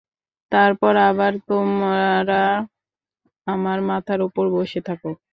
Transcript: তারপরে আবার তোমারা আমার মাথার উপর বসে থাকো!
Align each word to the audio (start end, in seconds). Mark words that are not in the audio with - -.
তারপরে 0.51 0.99
আবার 1.09 1.33
তোমারা 1.49 2.43
আমার 3.47 3.77
মাথার 3.89 4.19
উপর 4.27 4.45
বসে 4.55 4.79
থাকো! 4.87 5.09